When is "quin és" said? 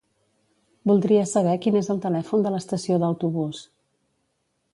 1.65-1.91